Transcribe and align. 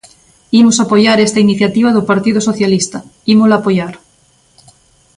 Imos 0.59 0.77
apoiar 0.83 1.17
esta 1.19 1.43
iniciativa 1.47 1.95
do 1.95 2.07
Partido 2.11 2.39
Socialista, 2.49 2.97
ímola 3.33 3.55
apoiar. 3.57 3.93